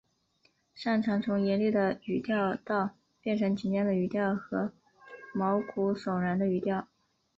[0.73, 4.73] 善长从严厉的语调到变成紧张的语调和
[5.31, 6.87] 毛骨悚然的语调。